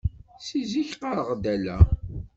Seg 0.47 0.63
zik 0.71 0.89
qqareɣ-d 0.93 1.43
ala. 1.53 1.77